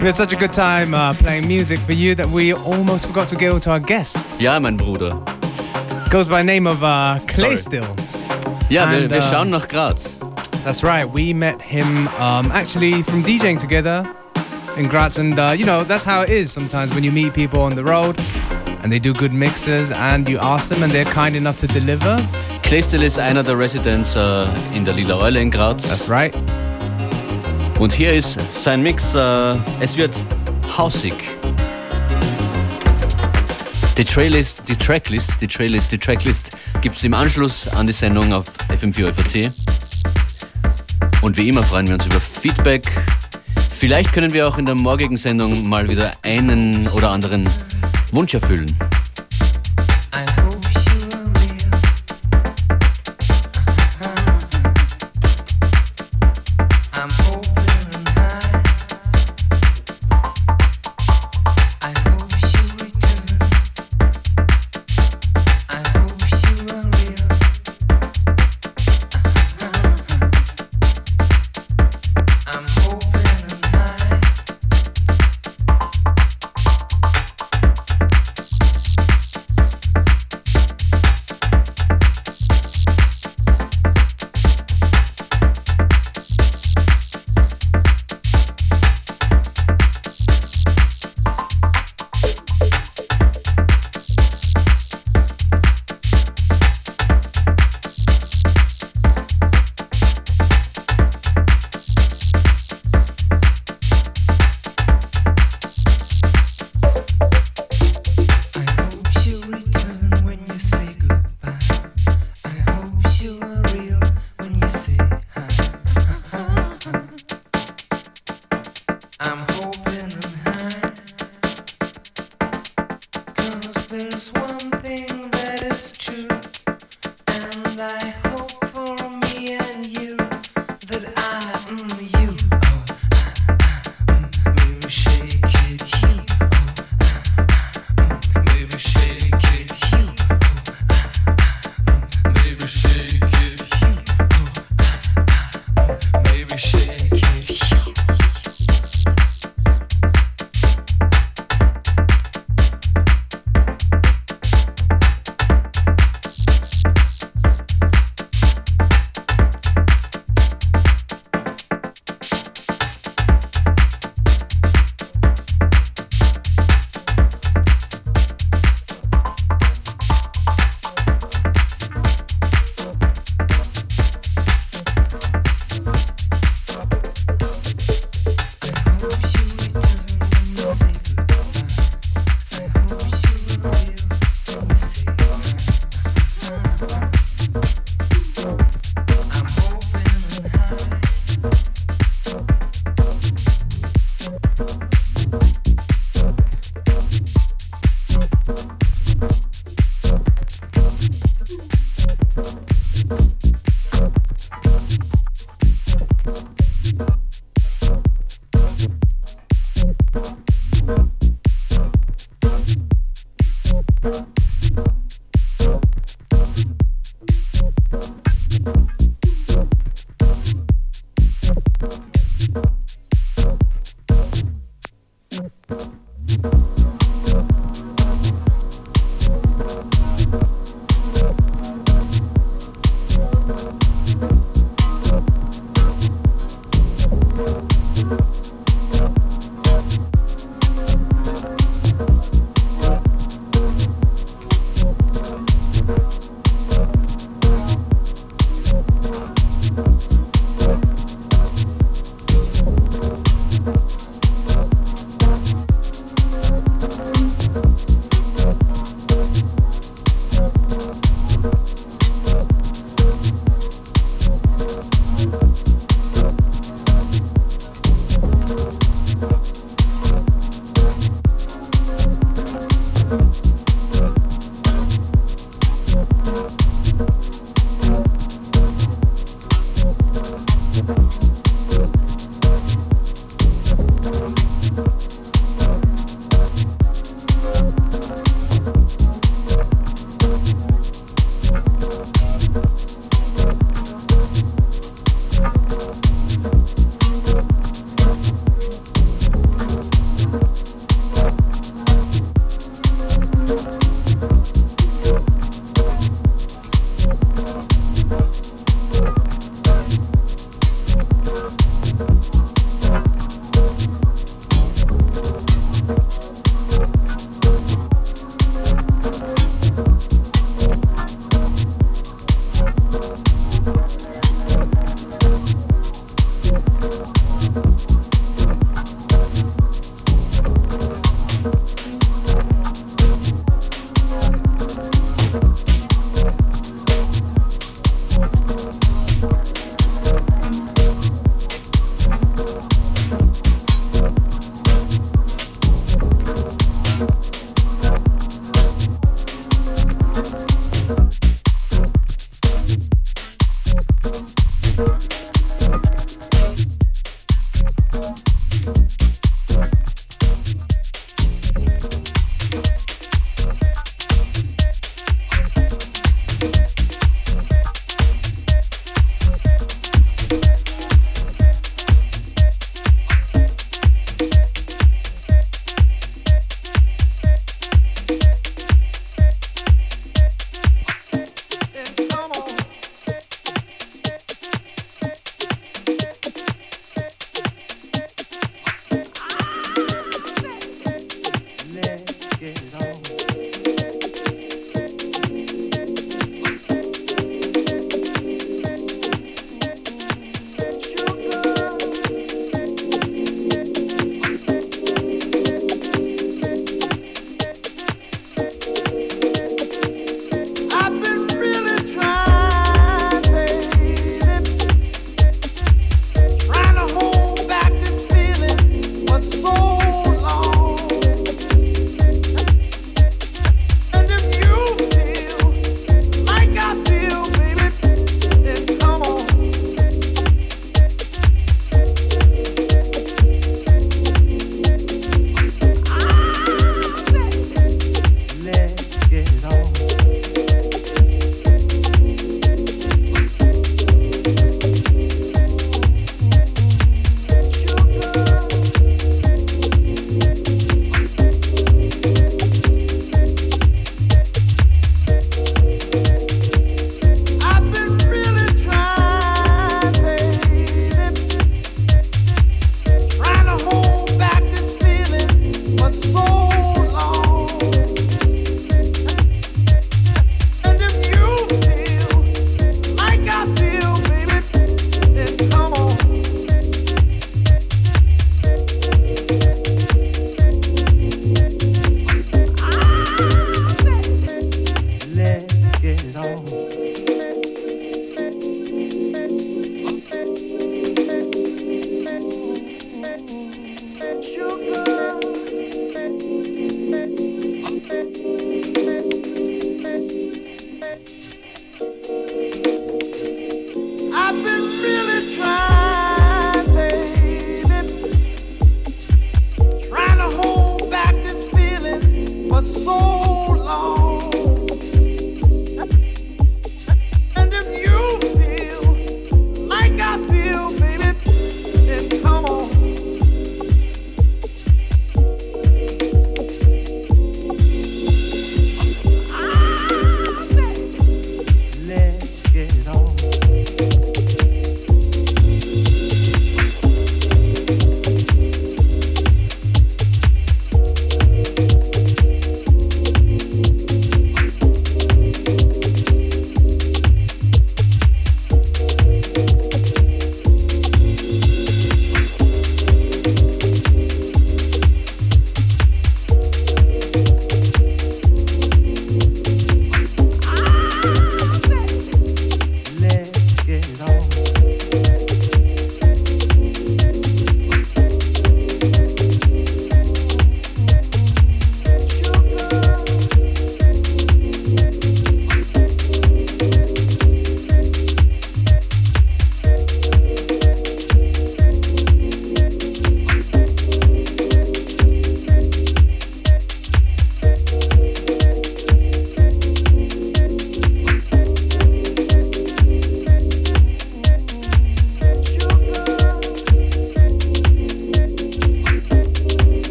We 0.00 0.06
had 0.06 0.14
such 0.14 0.32
a 0.32 0.36
good 0.36 0.52
time 0.52 0.94
uh, 0.94 1.14
playing 1.14 1.48
music 1.48 1.80
for 1.80 1.94
you 1.94 2.14
that 2.14 2.28
we 2.28 2.52
almost 2.52 3.06
forgot 3.06 3.26
to 3.28 3.36
go 3.36 3.58
to 3.58 3.70
our 3.70 3.80
guest. 3.80 4.40
Ja, 4.40 4.60
mein 4.60 4.76
Bruder. 4.76 5.18
Goes 6.10 6.28
by 6.28 6.42
name 6.42 6.68
of 6.68 6.80
uh, 6.84 7.18
Clay 7.26 7.56
Sorry. 7.56 7.56
Still. 7.56 7.86
Ja, 8.70 8.88
wir, 8.88 8.98
And, 8.98 9.10
wir 9.10 9.18
uh, 9.18 9.22
schauen 9.22 9.50
nach 9.50 9.66
Graz. 9.66 10.16
That's 10.62 10.84
right. 10.84 11.12
We 11.12 11.34
met 11.34 11.60
him 11.60 12.06
um, 12.20 12.52
actually 12.52 13.02
from 13.02 13.24
DJing 13.24 13.58
together 13.58 14.06
in 14.76 14.88
Graz, 14.88 15.18
and 15.18 15.38
uh, 15.38 15.54
you 15.56 15.64
know 15.64 15.84
that's 15.84 16.04
how 16.04 16.22
it 16.22 16.30
is 16.30 16.52
sometimes 16.52 16.94
when 16.94 17.04
you 17.04 17.12
meet 17.12 17.32
people 17.32 17.60
on 17.60 17.74
the 17.74 17.84
road 17.84 18.18
and 18.86 18.92
they 18.92 19.00
do 19.00 19.12
good 19.12 19.32
mixes, 19.32 19.90
and 19.90 20.28
you 20.28 20.38
ask 20.38 20.68
them, 20.68 20.82
and 20.84 20.92
they're 20.92 21.12
kind 21.12 21.34
enough 21.34 21.56
to 21.58 21.66
deliver. 21.66 22.16
Kleestel 22.62 23.02
ist 23.02 23.18
einer 23.18 23.42
der 23.42 23.58
Residents 23.58 24.14
äh, 24.14 24.46
in 24.74 24.84
der 24.84 24.94
Lila 24.94 25.16
Eule 25.18 25.40
in 25.40 25.50
Graz. 25.50 25.88
That's 25.88 26.08
right. 26.08 26.32
Und 27.80 27.92
hier 27.92 28.14
ist 28.14 28.38
sein 28.54 28.82
Mix. 28.82 29.14
Äh, 29.16 29.56
es 29.80 29.96
wird 29.96 30.22
hausig. 30.78 31.14
Die 33.98 34.04
Trailist, 34.04 34.68
die 34.68 34.76
Tracklist, 34.76 35.40
die 35.40 35.48
Trailist, 35.48 35.90
die 35.90 35.98
Tracklist 35.98 36.56
gibt 36.80 36.96
es 36.96 37.02
im 37.02 37.14
Anschluss 37.14 37.66
an 37.66 37.88
die 37.88 37.92
Sendung 37.92 38.32
auf 38.32 38.46
FM4 38.68 39.12
FAT. 39.12 39.50
Und 41.22 41.36
wie 41.38 41.48
immer 41.48 41.64
freuen 41.64 41.88
wir 41.88 41.94
uns 41.94 42.06
über 42.06 42.20
Feedback. 42.20 42.84
Vielleicht 43.78 44.14
können 44.14 44.32
wir 44.32 44.48
auch 44.48 44.56
in 44.56 44.64
der 44.64 44.74
morgigen 44.74 45.18
Sendung 45.18 45.68
mal 45.68 45.90
wieder 45.90 46.12
einen 46.24 46.88
oder 46.88 47.10
anderen 47.10 47.46
Wunsch 48.10 48.32
erfüllen. 48.32 48.66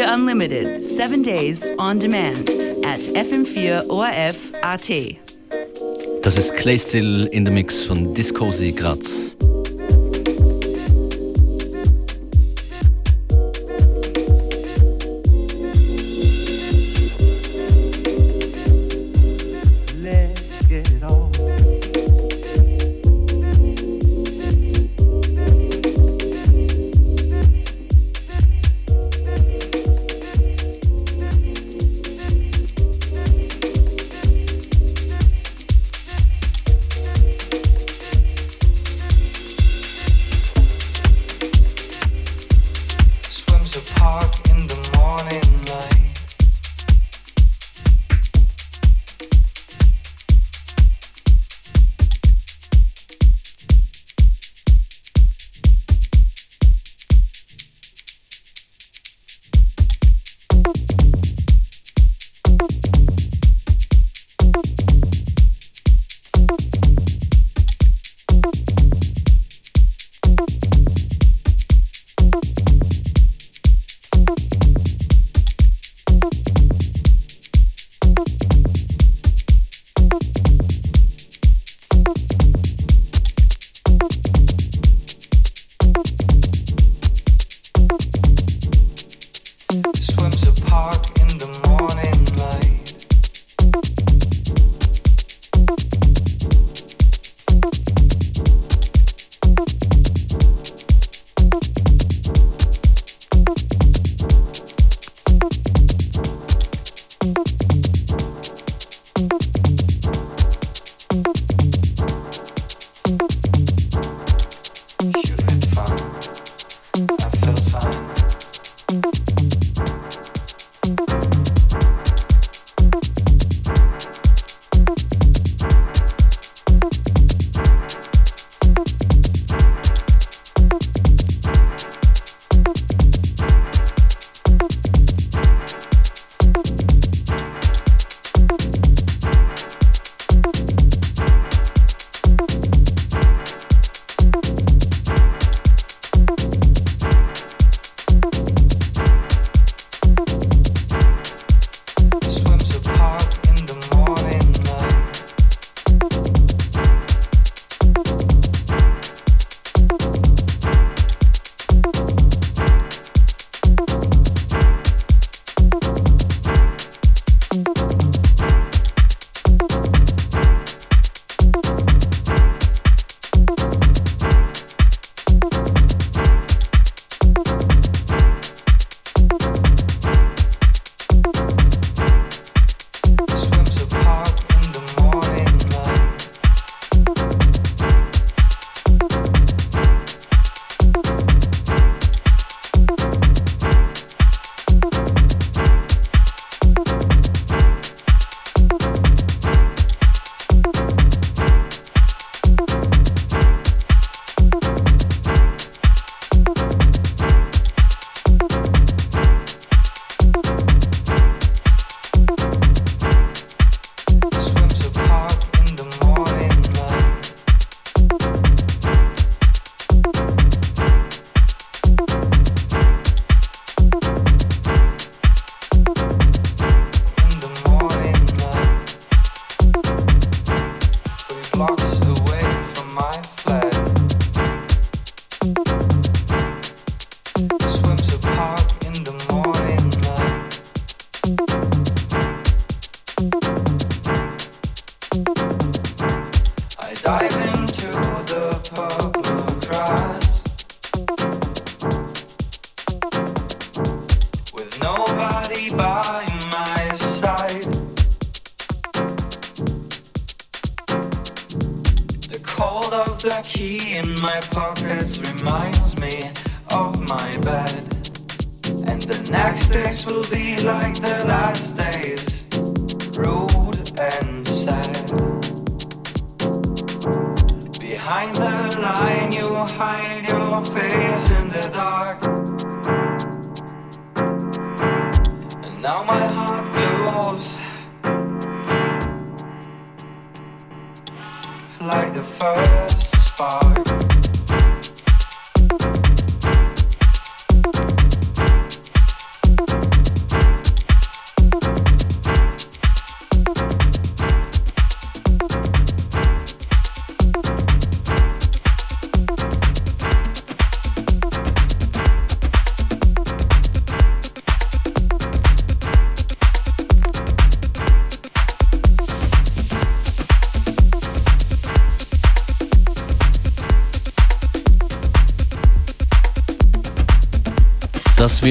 4 0.00 0.14
Unlimited, 0.14 0.82
seven 0.86 1.20
days 1.20 1.66
on 1.78 1.98
demand 1.98 2.48
at 2.86 3.00
fm4orf.at. 3.00 4.90
Das 6.22 6.38
ist 6.38 6.56
Claystill 6.56 7.28
in 7.32 7.44
the 7.44 7.52
Mix 7.52 7.84
von 7.84 8.14
Discosi 8.14 8.72
Graz. 8.72 9.29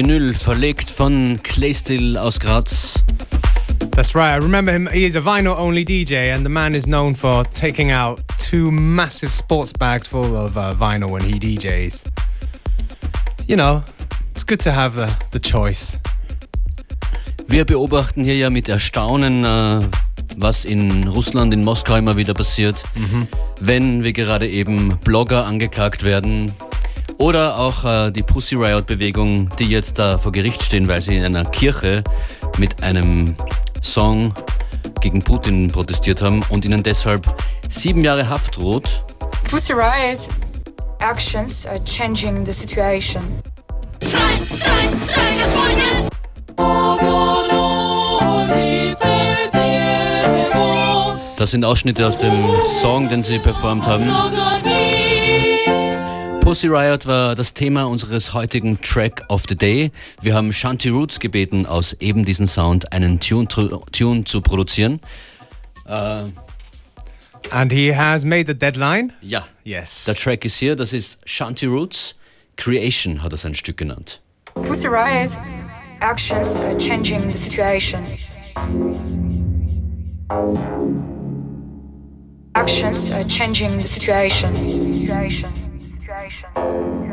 Vinyl 0.00 0.32
verlegt 0.32 0.90
von 0.90 1.40
Claysteel 1.42 2.16
aus 2.16 2.40
Graz. 2.40 3.04
That's 3.90 4.14
right. 4.14 4.32
I 4.32 4.42
remember 4.42 4.72
him. 4.72 4.88
He 4.90 5.04
is 5.04 5.14
a 5.14 5.20
vinyl 5.20 5.54
only 5.58 5.84
DJ, 5.84 6.32
and 6.32 6.42
the 6.42 6.48
man 6.48 6.74
is 6.74 6.86
known 6.86 7.14
for 7.14 7.44
taking 7.44 7.90
out 7.90 8.22
two 8.38 8.70
massive 8.70 9.30
sports 9.30 9.74
bags 9.74 10.06
full 10.06 10.34
of 10.34 10.56
uh, 10.56 10.74
vinyl 10.74 11.10
when 11.10 11.20
he 11.22 11.38
DJs. 11.38 12.06
You 13.46 13.56
know, 13.56 13.84
it's 14.30 14.42
good 14.42 14.60
to 14.60 14.72
have 14.72 14.96
uh, 14.96 15.10
the 15.32 15.38
choice. 15.38 16.00
Wir 17.46 17.66
beobachten 17.66 18.24
hier 18.24 18.38
ja 18.38 18.48
mit 18.48 18.70
Erstaunen, 18.70 19.44
äh, 19.44 19.86
was 20.38 20.64
in 20.64 21.08
Russland, 21.08 21.52
in 21.52 21.62
Moskau 21.62 21.96
immer 21.96 22.16
wieder 22.16 22.32
passiert, 22.32 22.84
wenn 23.60 24.02
wir 24.02 24.14
gerade 24.14 24.48
eben 24.48 24.98
Blogger 25.04 25.44
angeklagt 25.44 26.04
werden. 26.04 26.54
Oder 27.20 27.58
auch 27.58 27.84
äh, 27.84 28.10
die 28.10 28.22
Pussy 28.22 28.54
Riot 28.54 28.86
Bewegung, 28.86 29.50
die 29.58 29.66
jetzt 29.66 29.98
da 29.98 30.16
vor 30.16 30.32
Gericht 30.32 30.62
stehen, 30.62 30.88
weil 30.88 31.02
sie 31.02 31.16
in 31.16 31.22
einer 31.22 31.44
Kirche 31.44 32.02
mit 32.56 32.82
einem 32.82 33.36
Song 33.82 34.32
gegen 35.02 35.22
Putin 35.22 35.70
protestiert 35.70 36.22
haben 36.22 36.42
und 36.48 36.64
ihnen 36.64 36.82
deshalb 36.82 37.26
sieben 37.68 38.02
Jahre 38.02 38.26
Haft 38.26 38.56
droht. 38.56 39.04
Pussy 39.50 39.74
Riot 39.74 40.30
actions 41.00 41.66
are 41.66 41.78
changing 41.84 42.46
the 42.46 42.52
situation. 42.52 43.22
Das 51.36 51.50
sind 51.50 51.66
Ausschnitte 51.66 52.06
aus 52.06 52.16
dem 52.16 52.50
Song, 52.80 53.10
den 53.10 53.22
sie 53.22 53.38
performt 53.38 53.86
haben. 53.86 54.10
Pussy 56.40 56.68
Riot 56.68 57.06
war 57.06 57.34
das 57.34 57.54
Thema 57.54 57.84
unseres 57.84 58.32
heutigen 58.34 58.80
Track 58.80 59.22
of 59.28 59.44
the 59.48 59.54
Day. 59.56 59.90
Wir 60.20 60.34
haben 60.34 60.52
Shanti 60.52 60.88
Roots 60.88 61.20
gebeten, 61.20 61.66
aus 61.66 61.92
eben 62.00 62.24
diesem 62.24 62.46
Sound 62.46 62.92
einen 62.92 63.20
Tune, 63.20 63.46
Tune 63.92 64.24
zu 64.24 64.40
produzieren. 64.40 65.00
Äh, 65.86 66.24
And 67.50 67.72
he 67.72 67.94
has 67.94 68.24
made 68.24 68.44
the 68.46 68.54
deadline. 68.54 69.12
ja, 69.22 69.46
Yes. 69.64 70.04
der 70.04 70.14
Track 70.14 70.44
ist 70.44 70.56
hier, 70.56 70.76
das 70.76 70.92
ist 70.92 71.18
Shanti 71.24 71.66
Roots. 71.66 72.16
Creation 72.56 73.22
hat 73.22 73.32
er 73.32 73.38
sein 73.38 73.54
Stück 73.54 73.76
genannt. 73.78 74.20
Pussy 74.54 74.86
Riot 74.88 75.30
actions 76.00 76.48
are 76.60 76.76
changing 76.78 77.30
the 77.30 77.36
situation. 77.36 78.00
Actions 82.54 83.10
are 83.10 83.26
changing 83.26 83.78
the 83.80 83.86
situation. 83.86 84.54
Situation. 85.00 85.69
Situation. 86.56 87.09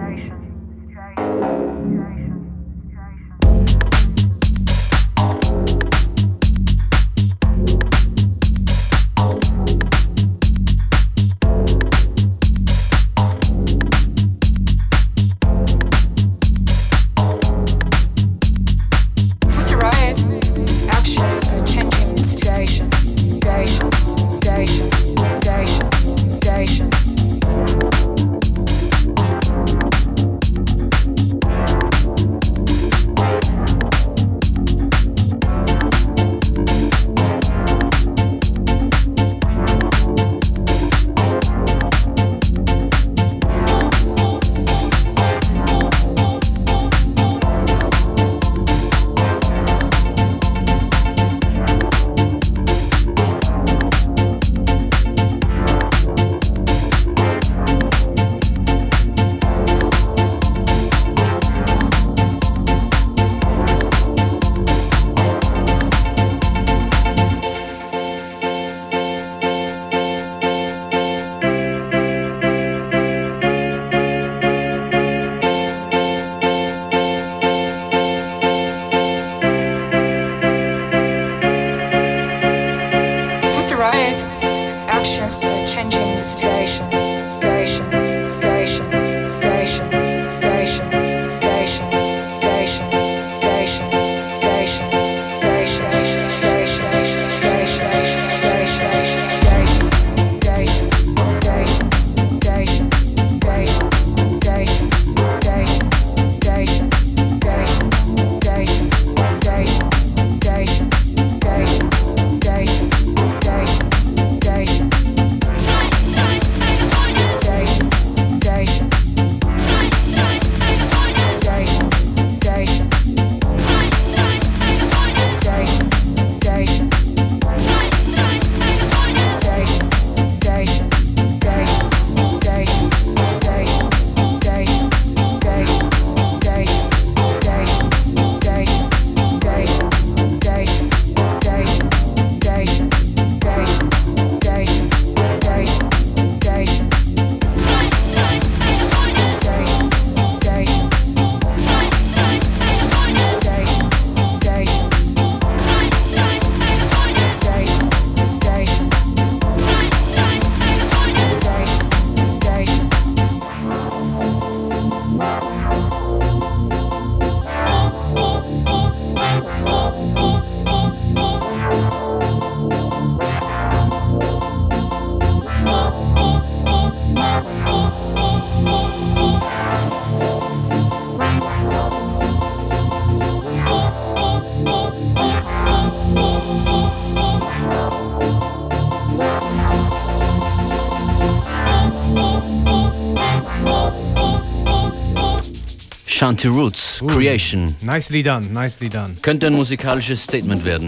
Shanty 196.38 196.56
Roots, 196.56 197.00
Creation. 197.00 197.76
Nicely 197.82 198.22
done, 198.22 198.54
nicely 198.54 198.90
done. 198.90 199.16
Könnte 199.24 199.48
ein 199.48 199.54
musikalisches 199.54 200.24
Statement 200.24 200.64
werden. 200.66 200.88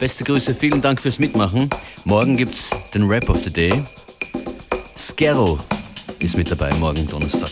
Beste 0.00 0.24
Grüße, 0.24 0.56
vielen 0.56 0.82
Dank 0.82 1.00
fürs 1.00 1.20
Mitmachen. 1.20 1.70
Morgen 2.04 2.36
gibt's 2.36 2.90
den 2.92 3.08
Rap 3.08 3.28
of 3.30 3.44
the 3.44 3.52
Day. 3.52 3.72
Skero 4.96 5.56
ist 6.18 6.36
mit 6.36 6.50
dabei, 6.50 6.74
morgen 6.80 7.06
Donnerstag. 7.06 7.47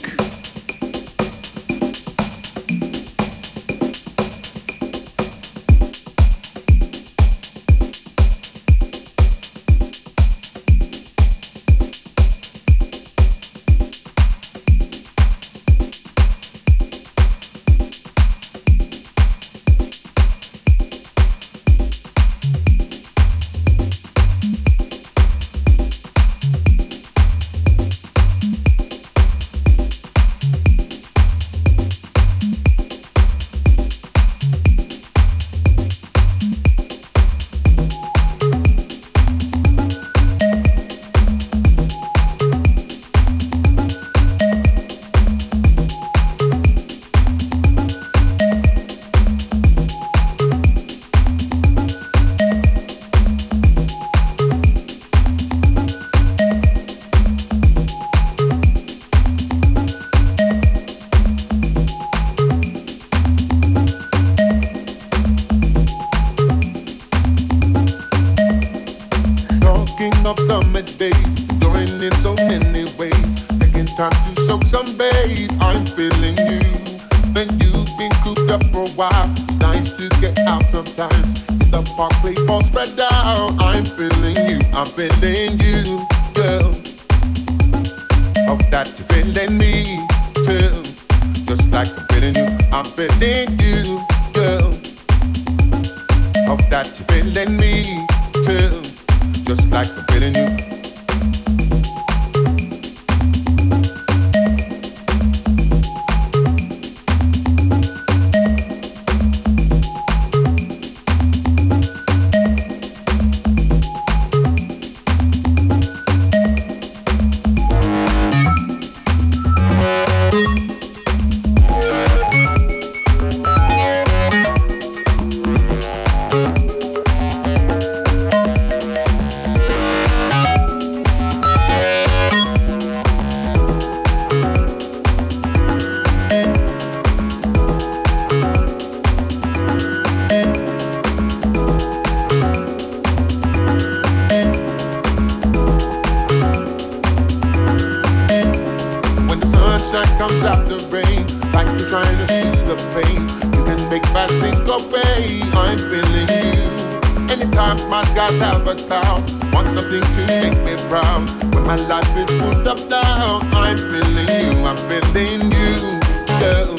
Have 158.90 159.24
want 159.52 159.66
something 159.68 160.02
to 160.02 160.20
make 160.40 160.58
me 160.64 160.74
proud. 160.88 161.24
When 161.54 161.64
my 161.66 161.76
life 161.88 162.08
is 162.16 162.30
moved 162.42 162.66
up 162.68 162.78
down, 162.88 163.42
I'm 163.52 163.76
feeling 163.76 164.28
you. 164.28 164.52
I'm 164.68 164.76
feeling 164.88 165.48
you, 165.50 166.00
girl. 166.40 166.76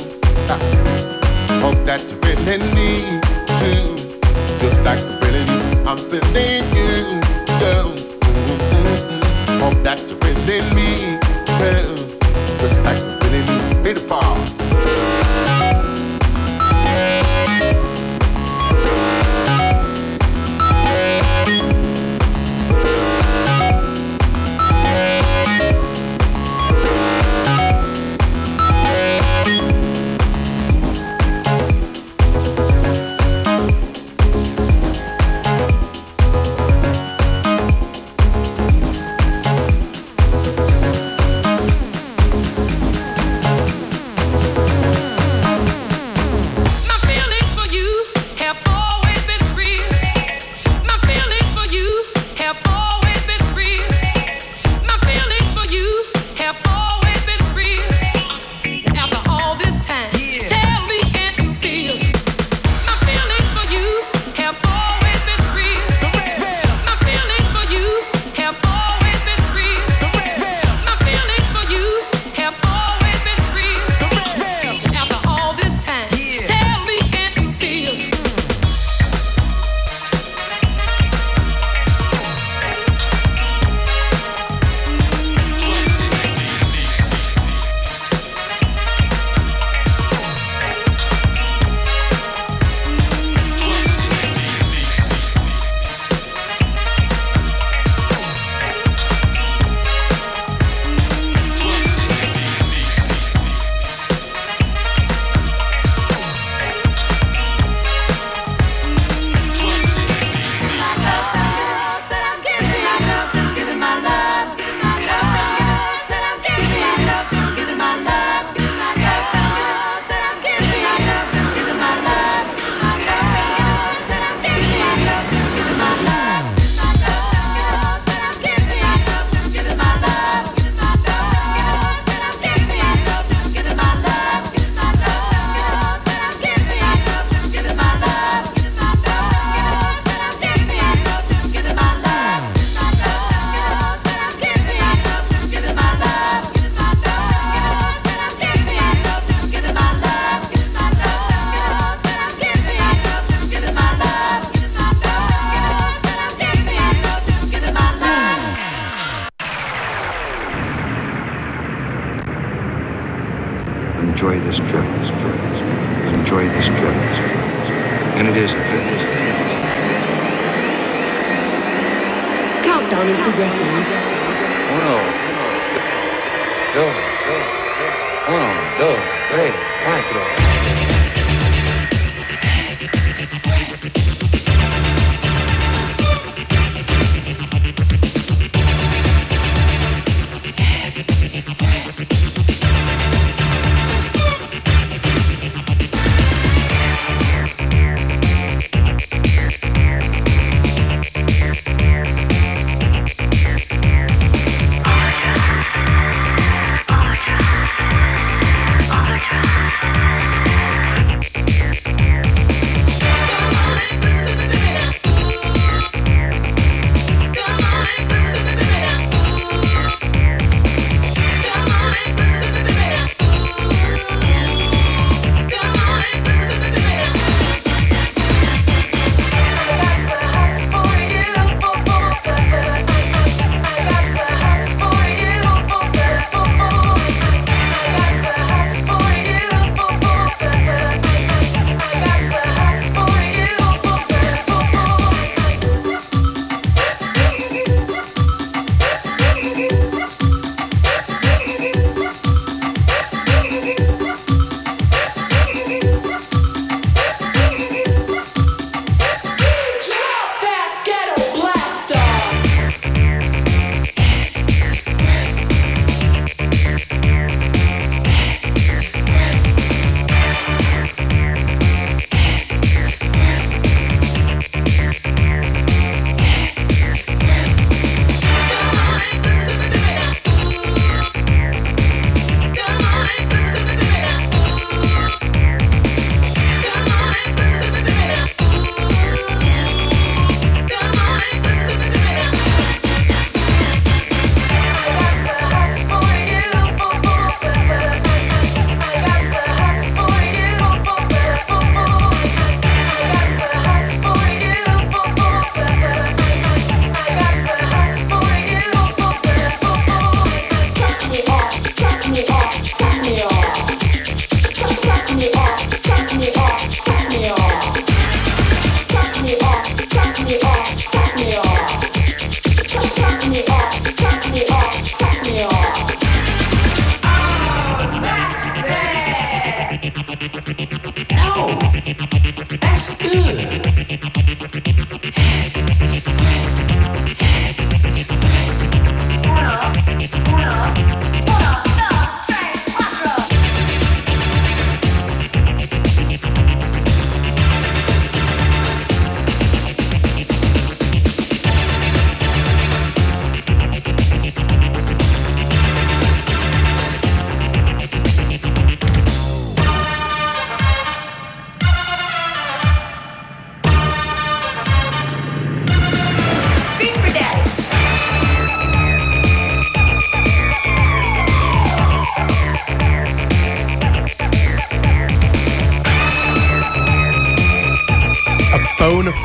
Ah. 0.50 0.60
Hope 1.64 1.80
that 1.86 2.02
you're 2.06 2.22
feeling 2.22 2.64
me 2.78 3.18
too, 3.60 3.98
just 4.62 4.80
like 4.86 5.02
feeling. 5.20 5.50
I'm 5.88 5.98
feeling 5.98 6.64
you, 6.76 6.77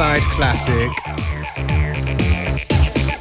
fide 0.03 0.21
classic. 0.35 0.91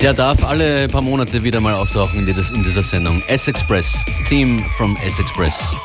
Der 0.02 0.14
darf 0.16 0.44
alle 0.44 0.88
paar 0.88 1.04
Monate 1.04 1.44
wieder 1.44 1.60
mal 1.62 1.76
auftauchen 1.76 2.20
in, 2.22 2.26
dieser- 2.26 2.56
in 2.56 2.64
dieser 2.64 2.82
Sendung. 2.82 3.22
S-Express, 3.28 3.92
Theme 4.28 4.64
from 4.78 4.98
S-Express. 5.06 5.76